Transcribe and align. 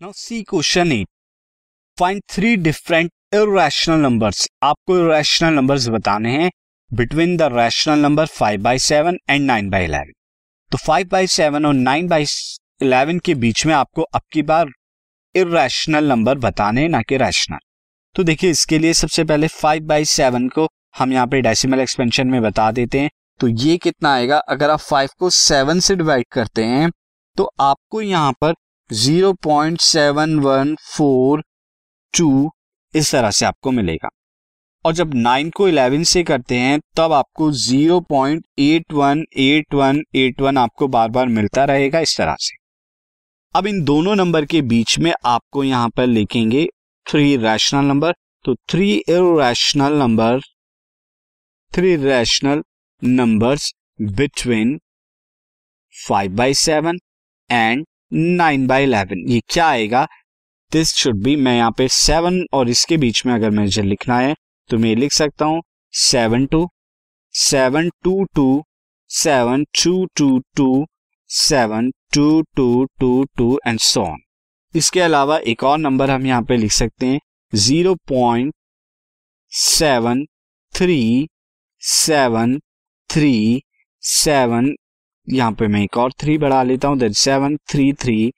Now 0.00 0.12
see 0.12 0.42
question 0.42 0.90
eight 0.92 1.06
find 1.98 2.22
three 2.30 2.54
different 2.56 3.10
irrational 3.34 3.98
numbers 3.98 4.46
आपको 4.62 4.96
irrational 4.98 5.52
numbers 5.54 5.86
बताने 5.88 6.30
हैं 6.30 6.50
between 6.90 7.36
the 7.36 7.48
rational 7.52 7.98
number 7.98 8.26
five 8.28 8.62
by 8.62 8.78
seven 8.78 9.18
and 9.30 9.46
nine 9.46 9.68
by 9.70 9.84
eleven 9.84 10.10
तो 10.72 10.78
five 10.78 11.08
by 11.08 11.26
seven 11.26 11.66
और 11.66 11.74
nine 11.74 12.08
by 12.08 12.26
eleven 12.82 13.18
के 13.18 13.34
बीच 13.44 13.64
में 13.66 13.74
आपको 13.74 14.02
अब 14.02 14.22
की 14.32 14.42
बार 14.42 14.72
इरेशनल 15.34 16.08
नंबर 16.08 16.38
बताने 16.38 16.88
ना 16.88 17.02
कि 17.02 17.16
रैशनल 17.16 17.58
तो 18.14 18.24
देखिए, 18.24 18.50
इसके 18.50 18.78
लिए 18.78 18.92
सबसे 18.94 19.24
पहले 19.24 19.48
फाइव 19.48 19.84
बाई 19.84 20.04
सेवन 20.04 20.48
को 20.48 20.68
हम 20.98 21.12
यहाँ 21.12 21.26
पे 21.26 21.40
डेसिमल 21.42 21.80
एक्सपेंशन 21.80 22.26
में 22.26 22.40
बता 22.42 22.70
देते 22.72 23.00
हैं। 23.00 23.10
तो 23.40 23.48
ये 23.48 23.76
कितना 23.78 24.12
आएगा? 24.14 24.38
अगर 24.38 24.70
आप 24.70 24.80
फाइव 24.80 25.08
को 25.18 25.30
सेवन 25.30 25.80
से 25.80 25.96
डिवाइड 25.96 26.26
करते 26.32 26.64
हैं 26.64 26.90
तो 27.36 27.50
आपको 27.60 28.02
यहाँ 28.02 28.32
पर 28.40 28.54
zero 28.90 29.32
point 29.32 29.80
seven 29.80 30.38
one 30.38 30.74
four 30.86 31.42
two 32.14 32.50
इस 32.94 33.12
तरह 33.12 33.30
से 33.30 33.46
आपको 33.46 33.70
मिलेगा। 33.70 34.08
और 34.84 34.92
जब 34.92 35.14
नाइन 35.14 35.50
को 35.50 35.68
इलेवन 35.68 36.02
से 36.02 36.22
करते 36.22 36.54
हैं, 36.54 36.78
तब 36.96 37.12
आपको 37.12 37.50
zero 37.52 38.00
point 38.00 38.44
eight 38.58 38.92
one 38.92 39.24
eight 39.36 39.74
one 39.74 40.02
eight 40.14 40.40
one 40.40 40.58
आपको 40.58 40.88
बार 40.88 41.08
बार 41.10 41.28
मिलता 41.28 41.64
रहेगा 41.64 42.00
इस 42.00 42.16
तरह 42.18 42.36
से। 42.40 42.56
अब 43.54 43.66
इन 43.66 43.82
दोनों 43.84 44.14
नंबर 44.16 44.44
के 44.44 44.60
बीच 44.62 44.98
में 44.98 45.12
आपको 45.26 45.64
यहाँ 45.64 45.88
पर 45.88 46.06
लिखेंगे 46.06 46.66
थ्री 47.06 47.36
रैशनल 47.36 47.84
नंबर 47.84 48.14
तो 48.44 48.54
three 48.70 48.92
irrational 48.92 49.98
number 49.98 50.40
three 51.72 51.94
rational 51.96 52.62
numbers 53.02 53.72
between 54.02 54.78
five 55.94 56.36
by 56.36 56.54
seven 56.54 56.98
and 57.50 57.84
nine 58.14 58.66
by 58.66 58.82
eleven 58.82 59.24
ये 59.28 59.40
क्या 59.48 59.66
आएगा? 59.66 60.06
दिस 60.72 60.94
शुड 60.94 61.22
बी 61.22 61.34
मैं 61.36 61.56
यहाँ 61.56 61.70
पे 61.78 61.88
सेवन 61.88 62.44
और 62.54 62.68
इसके 62.68 62.96
बीच 62.96 63.24
में 63.26 63.32
अगर 63.34 63.50
मुझे 63.50 63.82
लिखना 63.82 64.18
है 64.18 64.34
तो 64.70 64.78
मैं 64.78 64.94
लिख 64.96 65.12
सकता 65.12 65.44
हूँ 65.44 65.62
seven 65.94 66.46
two 66.46 66.68
seven 67.34 67.90
two 68.02 68.24
two 68.34 68.62
seven 69.10 69.64
two 69.82 70.06
two 70.16 70.38
two 70.56 70.86
seven 71.30 71.90
two 72.14 72.42
two 72.56 72.84
two 73.00 73.24
two 73.36 73.58
and 73.66 73.78
so on 73.80 74.16
इसके 74.74 75.00
अलावा 75.00 75.38
एक 75.46 75.64
और 75.64 75.78
नंबर 75.78 76.10
हम 76.10 76.26
यहाँ 76.26 76.42
पे 76.42 76.56
लिख 76.56 76.72
सकते 76.72 77.06
हैं 77.06 77.20
zero 77.52 77.94
point 78.08 78.54
seven 79.52 80.24
three 80.74 81.28
seven 81.82 82.58
three 83.10 83.62
seven 84.02 84.74
यहाँ 85.26 85.52
पे 85.52 85.66
मैं 85.68 85.82
एक 85.82 85.96
और 85.98 86.12
थ्री 86.20 86.36
बढ़ा 86.38 86.62
लेता 86.62 86.88
हूँ 86.88 86.98
then 86.98 87.12
seven 87.12 87.56
three 87.70 87.92
three 87.92 88.30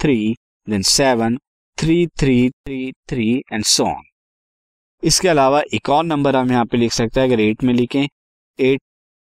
three 0.00 0.34
then 0.66 0.82
seven 0.82 1.36
three 1.78 2.06
three 2.20 2.48
three 2.50 2.92
three 3.08 3.32
and 3.52 3.64
so 3.64 3.84
on 3.84 4.02
इसके 5.02 5.28
अलावा 5.28 5.62
एक 5.74 5.88
और 5.90 6.04
नंबर 6.04 6.36
हम 6.36 6.50
यहाँ 6.52 6.64
पे 6.64 6.76
लिख 6.78 6.92
सकते 6.92 7.20
हैं, 7.20 7.26
अगर 7.28 7.40
एट 7.40 7.62
में 7.64 7.72
लिखें 7.74 8.06
eight 8.58 8.80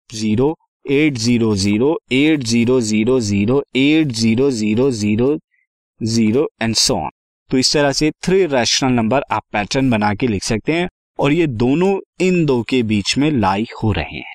zero 0.10 0.56
eight 0.86 1.14
zero 1.18 1.56
zero 1.56 1.98
eight 2.14 2.44
zero 2.44 2.80
zero 2.82 3.20
zero 3.22 3.64
eight 3.76 4.12
zero 4.14 4.50
zero 4.52 4.90
zero 4.92 5.38
zero 6.02 6.48
and 6.62 6.76
so 6.76 6.96
on 6.96 7.10
तो 7.50 7.58
इस 7.58 7.74
तरह 7.74 7.92
से 7.92 8.12
थ्री 8.24 8.46
रैशनल 8.46 8.92
नंबर 8.92 9.24
आप 9.32 9.44
पैटर्न 9.54 9.90
बना 9.90 10.14
के 10.14 10.28
लिख 10.28 10.44
सकते 10.44 10.74
हैं, 10.74 10.88
और 11.20 11.32
ये 11.34 11.48
दोनों 11.48 12.00
इन 12.22 12.46
दो 12.46 12.62
के 12.70 12.82
बीच 12.84 13.18
में 13.18 13.30
लाई 13.32 13.66
हो 13.84 13.92
रहे 13.92 14.18
हैं। 14.18 14.35